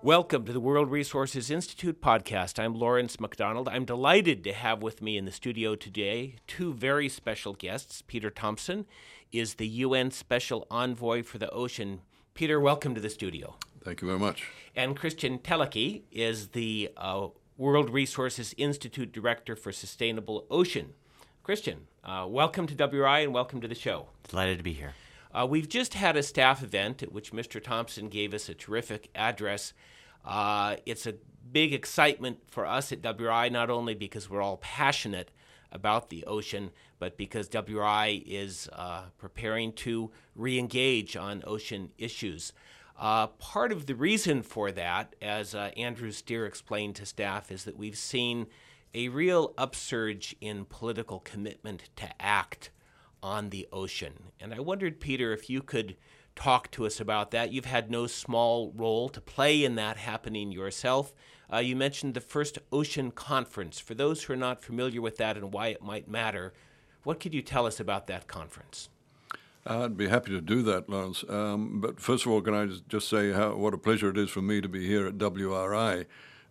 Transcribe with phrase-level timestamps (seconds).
[0.00, 2.62] Welcome to the World Resources Institute podcast.
[2.62, 3.68] I'm Lawrence MacDonald.
[3.68, 8.00] I'm delighted to have with me in the studio today two very special guests.
[8.06, 8.86] Peter Thomson
[9.32, 12.02] is the UN Special Envoy for the Ocean.
[12.32, 13.56] Peter, welcome to the studio.
[13.82, 14.44] Thank you very much.
[14.76, 17.26] And Christian Teleki is the uh,
[17.56, 20.92] World Resources Institute Director for Sustainable Ocean.
[21.42, 24.06] Christian, uh, welcome to WRI and welcome to the show.
[24.28, 24.94] Delighted to be here.
[25.32, 27.62] Uh, we've just had a staff event at which Mr.
[27.62, 29.72] Thomson gave us a terrific address.
[30.24, 31.14] Uh, it's a
[31.50, 35.30] big excitement for us at WRI, not only because we're all passionate
[35.70, 42.52] about the ocean, but because WRI is uh, preparing to re engage on ocean issues.
[42.98, 47.64] Uh, part of the reason for that, as uh, Andrew Steer explained to staff, is
[47.64, 48.46] that we've seen
[48.94, 52.70] a real upsurge in political commitment to act
[53.22, 54.14] on the ocean.
[54.40, 55.96] And I wondered, Peter, if you could
[56.38, 57.52] talk to us about that.
[57.52, 61.12] You've had no small role to play in that happening yourself.
[61.52, 63.80] Uh, you mentioned the first ocean conference.
[63.80, 66.52] For those who are not familiar with that and why it might matter,
[67.02, 68.88] what could you tell us about that conference?
[69.66, 71.24] I'd be happy to do that, Lawrence.
[71.28, 74.30] Um, but first of all, can I just say how, what a pleasure it is
[74.30, 76.06] for me to be here at WRI.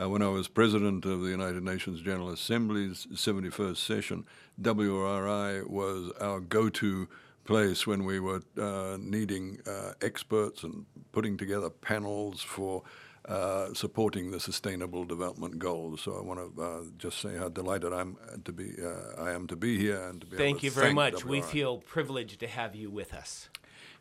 [0.00, 4.24] Uh, when I was president of the United Nations General Assembly's 71st session,
[4.60, 7.08] WRI was our go to
[7.44, 12.82] place when we were uh, needing uh, experts and putting together panels for
[13.26, 16.00] uh, supporting the Sustainable Development Goals.
[16.00, 18.74] So I want to uh, just say how delighted I'm to be.
[18.82, 20.36] Uh, I am to be here and to be.
[20.36, 21.14] Thank to you very much.
[21.14, 21.30] WRI.
[21.30, 23.48] We feel privileged to have you with us.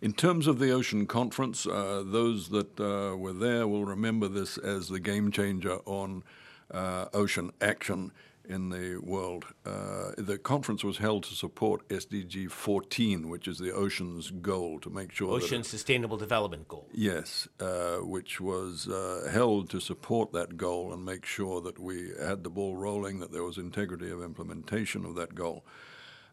[0.02, 4.58] In terms of the Ocean Conference, uh, those that uh, were there will remember this
[4.58, 6.24] as the game changer on
[6.72, 8.12] uh, ocean action
[8.50, 9.46] in the world.
[9.64, 14.90] Uh, the conference was held to support SDG 14, which is the ocean's goal to
[14.90, 16.88] make sure that Ocean it- Sustainable Development Goal.
[16.92, 22.10] Yes, uh, which was uh, held to support that goal and make sure that we
[22.20, 25.64] had the ball rolling, that there was integrity of implementation of that goal.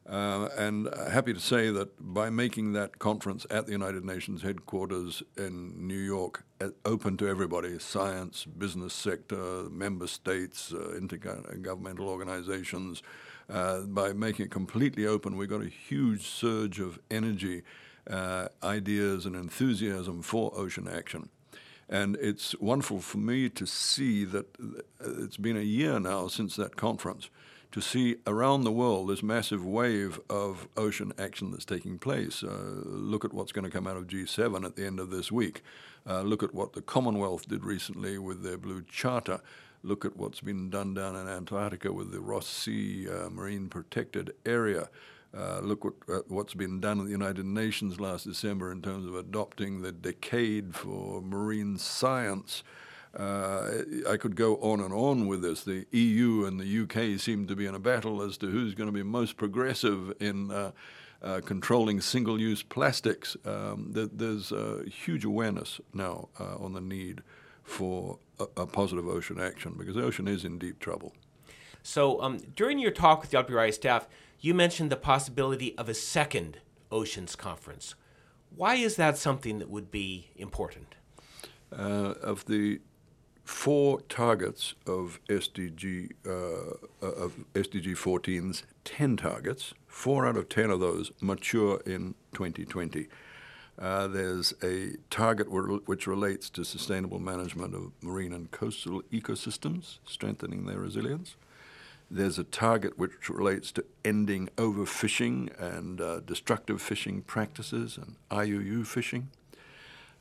[0.08, 5.22] Uh, and happy to say that by making that conference at the United Nations headquarters
[5.36, 13.02] in New York uh, open to everybody science, business sector, member states, uh, intergovernmental organizations
[13.50, 17.62] uh, by making it completely open, we got a huge surge of energy,
[18.08, 21.28] uh, ideas, and enthusiasm for ocean action.
[21.88, 26.56] And it's wonderful for me to see that uh, it's been a year now since
[26.56, 27.30] that conference,
[27.72, 32.42] to see around the world this massive wave of ocean action that's taking place.
[32.42, 35.30] Uh, look at what's going to come out of G7 at the end of this
[35.30, 35.62] week.
[36.06, 39.40] Uh, look at what the Commonwealth did recently with their Blue Charter.
[39.82, 44.32] Look at what's been done down in Antarctica with the Ross Sea uh, Marine Protected
[44.46, 44.88] Area.
[45.36, 49.06] Uh, look what, uh, what's been done at the United Nations last December in terms
[49.06, 52.62] of adopting the decade for marine science.
[53.16, 55.64] Uh, I could go on and on with this.
[55.64, 58.88] The EU and the UK seem to be in a battle as to who's going
[58.88, 60.72] to be most progressive in uh,
[61.22, 63.36] uh, controlling single use plastics.
[63.44, 67.22] Um, th- there's a huge awareness now uh, on the need
[67.62, 71.14] for a, a positive ocean action because the ocean is in deep trouble.
[71.82, 74.08] So, um, during your talk with the WRI staff,
[74.40, 76.58] you mentioned the possibility of a second
[76.90, 77.94] Oceans Conference.
[78.54, 80.94] Why is that something that would be important?
[81.70, 82.80] Uh, of the
[83.48, 90.80] four targets of SDG uh, of SDG 14's 10 targets, four out of 10 of
[90.80, 93.08] those mature in 2020.
[93.78, 100.66] Uh, there's a target which relates to sustainable management of marine and coastal ecosystems, strengthening
[100.66, 101.34] their resilience.
[102.10, 108.86] There's a target which relates to ending overfishing and uh, destructive fishing practices and IUU
[108.86, 109.30] fishing.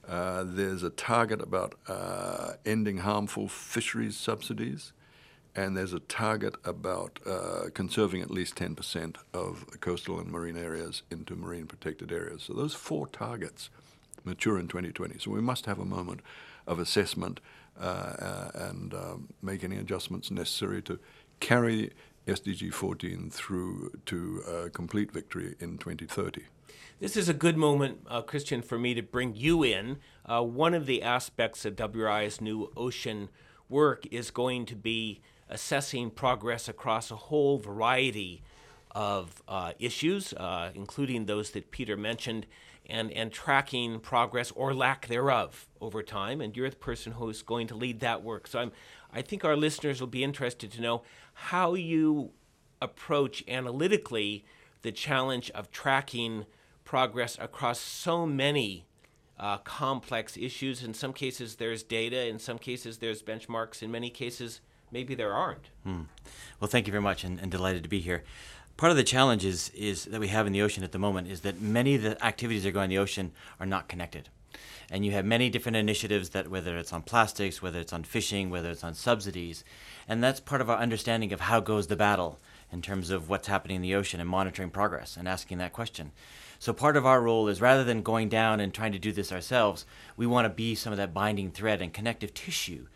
[0.08, 4.94] Uh, there's a target about uh, ending harmful fisheries subsidies,
[5.54, 11.04] and there's a target about uh, conserving at least 10% of coastal and marine areas
[11.12, 12.44] into marine protected areas.
[12.44, 13.70] So those four targets
[14.24, 15.20] mature in 2020.
[15.20, 16.22] So we must have a moment
[16.68, 17.40] of assessment
[17.80, 21.00] uh, uh, and um, make any adjustments necessary to
[21.40, 21.92] carry
[22.28, 26.44] SDG 14 through to complete victory in 2030.
[27.00, 29.98] This is a good moment, uh, Christian, for me to bring you in.
[30.26, 33.30] Uh, one of the aspects of WRI's new ocean
[33.70, 38.42] work is going to be assessing progress across a whole variety
[38.92, 42.48] of uh, issues, uh, including those that Peter mentioned,
[42.90, 46.42] and, and tracking progress or lack thereof over time.
[46.42, 48.48] And you're the person who's going to lead that work.
[48.48, 48.72] So I'm,
[49.14, 51.04] I think our listeners will be interested to know
[51.34, 52.32] how you
[52.82, 54.46] approach analytically
[54.82, 56.46] the challenge of tracking
[56.88, 58.86] progress across so many
[59.38, 60.82] uh, complex issues.
[60.82, 62.28] In some cases, there's data.
[62.28, 63.84] In some cases, there's benchmarks.
[63.84, 65.70] In many cases, maybe there aren't.
[65.84, 66.04] Hmm.
[66.62, 68.24] Well, thank you very much, and, and, delighted to be here.
[68.78, 71.28] Part of the challenge is, is that we have in the ocean at the moment
[71.28, 74.30] is that many of the activities that going in the ocean are not connected.
[74.90, 78.50] And you have many different initiatives that, whether it's on plastics, whether it's on fishing,
[78.50, 79.66] whether it's on subsidies,
[80.08, 82.40] and that's part of our understanding of how goes the battle
[82.72, 86.12] in terms of what's happening in the ocean and monitoring progress and asking that question.
[86.60, 89.32] So part of our role is rather than going down and trying to do this
[89.32, 89.86] ourselves,
[90.16, 92.88] we want to be some of that binding thread and connective tissue,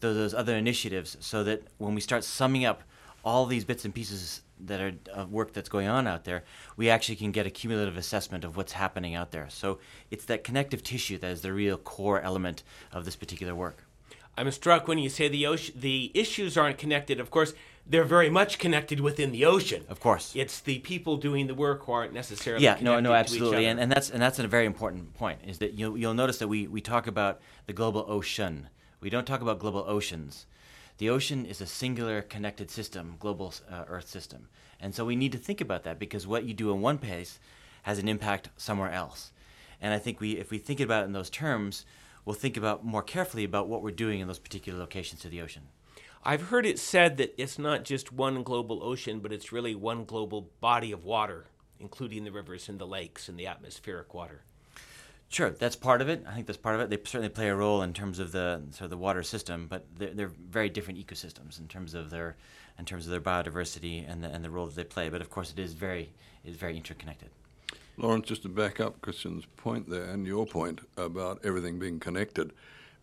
[0.00, 2.82] those, those other initiatives, so that when we start summing up
[3.24, 6.44] all these bits and pieces that are uh, work that's going on out there,
[6.76, 9.46] we actually can get a cumulative assessment of what's happening out there.
[9.50, 9.78] So
[10.10, 13.84] it's that connective tissue that is the real core element of this particular work.
[14.36, 17.18] I'm struck when you say the ocean, the issues aren't connected.
[17.18, 17.54] Of course,
[17.88, 19.84] they're very much connected within the ocean.
[19.88, 22.62] Of course, it's the people doing the work who aren't necessarily.
[22.62, 25.40] Yeah, no, no, absolutely, and, and that's and that's a very important point.
[25.46, 28.68] Is that you'll you'll notice that we we talk about the global ocean.
[29.00, 30.46] We don't talk about global oceans.
[30.98, 34.48] The ocean is a singular connected system, global uh, Earth system,
[34.80, 37.38] and so we need to think about that because what you do in one place
[37.82, 39.32] has an impact somewhere else.
[39.80, 41.86] And I think we, if we think about it in those terms,
[42.24, 45.40] we'll think about more carefully about what we're doing in those particular locations to the
[45.40, 45.68] ocean.
[46.24, 50.04] I've heard it said that it's not just one global ocean, but it's really one
[50.04, 51.46] global body of water,
[51.80, 54.42] including the rivers and the lakes and the atmospheric water.
[55.30, 56.24] Sure, that's part of it.
[56.26, 56.90] I think that's part of it.
[56.90, 59.84] They certainly play a role in terms of the sort of the water system, but
[59.96, 62.36] they're, they're very different ecosystems in terms of their
[62.78, 65.08] in terms of their biodiversity and the, and the role that they play.
[65.08, 66.12] But of course, it is very
[66.44, 67.28] is very interconnected.
[67.98, 72.52] Lawrence, just to back up Christian's point there and your point about everything being connected,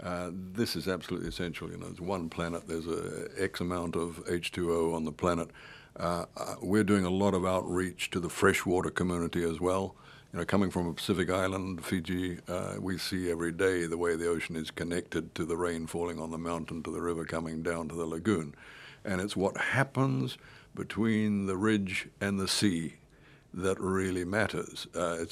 [0.02, 1.70] uh, this is absolutely essential.
[1.70, 5.50] You know, there's one planet, there's a X amount of H2O on the planet.
[5.98, 9.96] Uh, uh, we're doing a lot of outreach to the freshwater community as well.
[10.34, 14.18] You know, coming from a Pacific island, Fiji, uh, we see every day the way
[14.18, 17.64] the ocean is connected to the rain falling on the mountain, to the river coming
[17.64, 18.54] down to the lagoon.
[19.06, 20.38] And it's what happens
[20.76, 22.96] between the ridge and the sea
[23.56, 24.86] that really matters.
[24.94, 25.26] Uh, uh,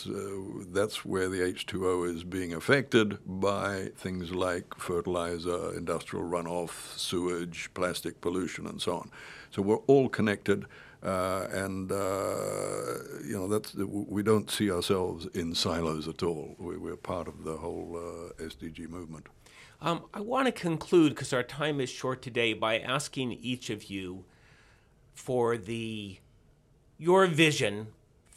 [0.71, 8.21] that's where the H2O is being affected by things like fertilizer, industrial runoff, sewage, plastic
[8.21, 9.11] pollution, and so on.
[9.51, 10.65] So we're all connected,
[11.03, 16.55] uh, and uh, you know that's we don't see ourselves in silos at all.
[16.57, 17.99] We, are part of the whole
[18.39, 19.27] uh, SDG movement.
[19.81, 23.89] Um, I want to conclude because our time is short today by asking each of
[23.89, 24.23] you
[25.13, 26.19] for the
[26.97, 27.87] your vision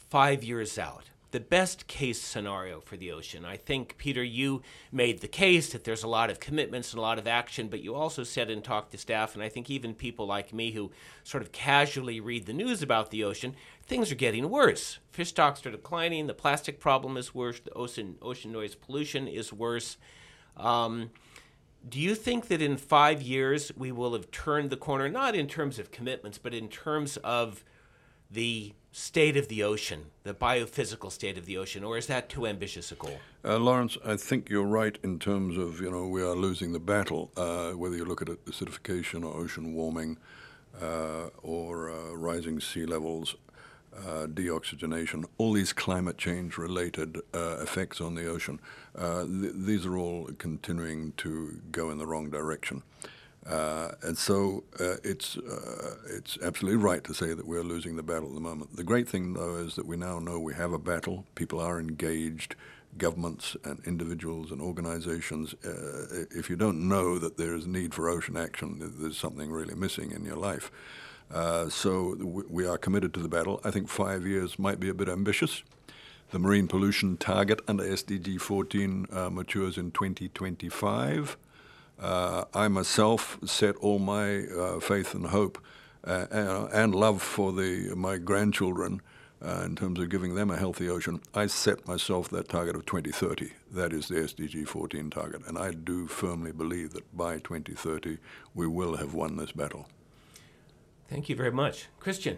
[0.09, 3.43] five years out, the best case scenario for the ocean.
[3.43, 4.61] I think, Peter, you
[4.91, 7.81] made the case that there's a lot of commitments and a lot of action, but
[7.81, 10.91] you also said and talked to staff, and I think even people like me who
[11.23, 14.99] sort of casually read the news about the ocean, things are getting worse.
[15.11, 19.51] Fish stocks are declining, the plastic problem is worse, the ocean, ocean noise pollution is
[19.51, 19.97] worse.
[20.55, 21.11] Um,
[21.87, 25.47] do you think that in five years we will have turned the corner, not in
[25.47, 27.63] terms of commitments, but in terms of
[28.29, 32.47] the state of the ocean, the biophysical state of the ocean, or is that too
[32.47, 33.19] ambitious a goal?
[33.45, 36.79] Uh, Lawrence, I think you're right in terms of, you know, we are losing the
[36.79, 40.17] battle, uh, whether you look at acidification or ocean warming
[40.81, 43.35] uh, or uh, rising sea levels,
[43.95, 48.59] uh, deoxygenation, all these climate change related uh, effects on the ocean.
[48.95, 52.83] Th- these are all continuing to go in the wrong direction.
[53.47, 58.03] Uh, and so uh, it's uh, it's absolutely right to say that we're losing the
[58.03, 58.75] battle at the moment.
[58.75, 61.25] The great thing, though, is that we now know we have a battle.
[61.35, 62.55] People are engaged,
[62.97, 65.53] governments and individuals and organizations.
[65.65, 69.75] Uh, if you don't know that there is need for ocean action, there's something really
[69.75, 70.69] missing in your life.
[71.31, 72.15] Uh, so
[72.49, 73.59] we are committed to the battle.
[73.63, 75.63] I think five years might be a bit ambitious.
[76.31, 81.37] The marine pollution target under SDG 14 uh, matures in 2025.
[81.99, 85.57] Uh, I myself set all my uh, faith and hope
[86.03, 89.01] uh, and love for the my grandchildren
[89.41, 91.21] uh, in terms of giving them a healthy ocean.
[91.33, 93.51] I set myself that target of 2030.
[93.71, 98.17] That is the SDG 14 target, and I do firmly believe that by 2030
[98.53, 99.87] we will have won this battle.
[101.07, 102.37] Thank you very much, Christian.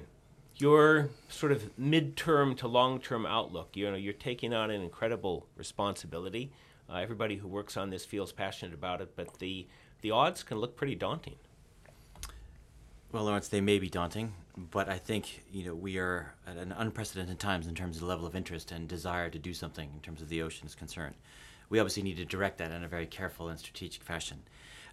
[0.56, 3.70] Your sort of midterm to long-term outlook.
[3.74, 6.52] You know, you're taking on an incredible responsibility.
[6.90, 9.68] Uh, everybody who works on this feels passionate about it, but the
[10.02, 11.36] the odds can look pretty daunting.
[13.12, 16.72] Well, Lawrence, they may be daunting, but I think you know we are at an
[16.72, 20.00] unprecedented times in terms of the level of interest and desire to do something in
[20.00, 21.16] terms of the ocean is concerned.
[21.70, 24.42] We obviously need to direct that in a very careful and strategic fashion.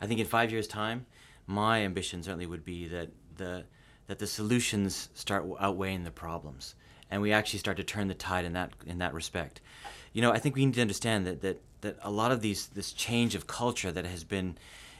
[0.01, 1.07] I think in five years' time,
[1.47, 3.65] my ambition certainly would be that the
[4.07, 6.75] that the solutions start outweighing the problems,
[7.11, 9.61] and we actually start to turn the tide in that in that respect.
[10.13, 12.67] You know, I think we need to understand that that that a lot of these
[12.69, 14.57] this change of culture that has been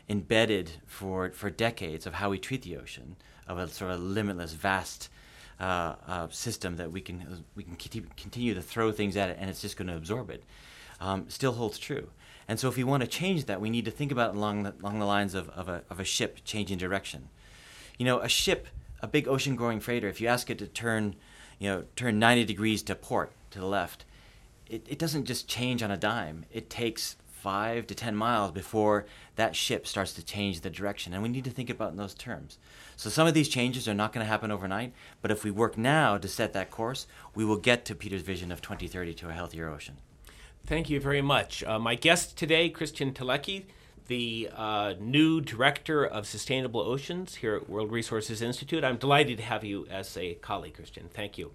[0.09, 4.53] embedded for for decades of how we treat the ocean, of a sort of limitless,
[4.53, 5.09] vast
[5.59, 9.49] uh, uh, system that we can we can continue to throw things at it and
[9.49, 10.45] it's just going to absorb it,
[11.01, 12.09] um, still holds true.
[12.49, 14.75] And so, if we want to change that, we need to think about along the,
[14.81, 17.29] along the lines of, of, a, of a ship changing direction.
[17.99, 18.69] You know, a ship,
[19.01, 21.17] a big ocean-going freighter, if you ask it to turn,
[21.59, 24.05] you know, turn 90 degrees to port to the left,
[24.69, 26.45] it, it doesn't just change on a dime.
[26.53, 31.15] It takes five to 10 miles before that ship starts to change the direction.
[31.15, 32.59] And we need to think about in those terms.
[32.97, 35.79] So some of these changes are not going to happen overnight, but if we work
[35.79, 39.33] now to set that course, we will get to Peter's vision of 2030 to a
[39.33, 39.99] healthier ocean.
[40.67, 41.63] Thank you very much.
[41.63, 43.67] Uh, my guest today, Christian Teleki,
[44.07, 48.85] the uh, new director of Sustainable Oceans here at World Resources Institute.
[48.85, 51.09] I'm delighted to have you as a colleague, Christian.
[51.13, 51.53] Thank you.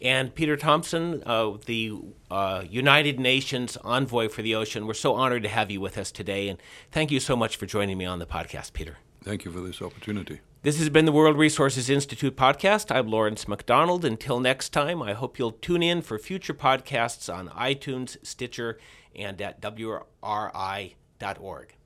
[0.00, 1.92] And Peter Thomson, uh, the
[2.30, 4.86] uh, United Nations envoy for the ocean.
[4.86, 6.58] We're so honored to have you with us today, and
[6.90, 8.98] thank you so much for joining me on the podcast, Peter.
[9.22, 10.40] Thank you for this opportunity.
[10.62, 12.94] This has been the World Resources Institute podcast.
[12.94, 14.04] I'm Lawrence MacDonald.
[14.04, 18.78] Until next time, I hope you'll tune in for future podcasts on iTunes, Stitcher,
[19.14, 20.94] and at WRI.org.